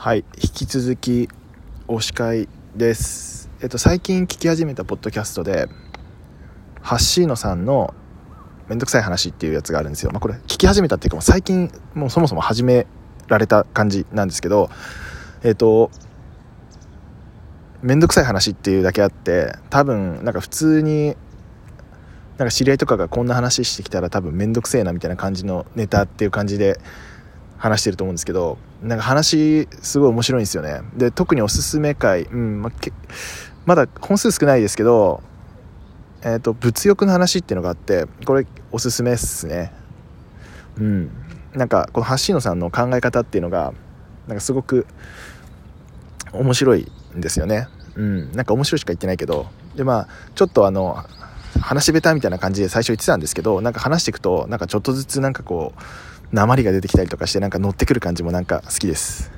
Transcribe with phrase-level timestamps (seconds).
[0.00, 1.28] はい引き続き
[1.88, 3.50] 推し会です。
[3.60, 5.68] えっと最近聞き始めたポッドキャストで
[6.80, 7.92] ハッシーノさんの
[8.68, 10.12] めんどくさい話っていうやつがあるんですよ。
[10.12, 12.86] まあこれ聞き始めたっていうかもう最近もうそもそも始め
[13.26, 14.70] られた感じなんですけど
[15.42, 15.90] えっと
[17.82, 21.16] めんどくさい話っていうだけあって多分なんか普通に
[22.36, 26.78] なんか知り合いとかがこんな話してきたら多分めんどくせえなみたいな感じのネタっていう感じで
[27.58, 30.80] 話してると思うんですけどなんか話すごい面白いんですよね。
[30.96, 32.92] で特におすすめ会、うんまけ
[33.66, 35.22] まだ本数少ないですけど、
[36.22, 39.72] えーと、物欲の話っていうのがあってこれおすすめっすね。
[40.78, 41.10] うん。
[41.52, 43.74] なんかこの橋野さんの考え方っていうのが
[44.26, 44.86] なんかすごく
[46.32, 47.68] 面白いんですよね。
[47.96, 48.32] うん。
[48.32, 49.46] なんか面白いしか言ってないけど
[49.76, 51.04] でまあちょっとあの
[51.60, 55.80] 話し下手みたいな感じで最初言ってたんですけどなんか話していくとなんかちょっとずつなんかこう
[56.32, 59.37] 鉛が出てきたりとかしてなんか乗ってくる感じもなんか好きです。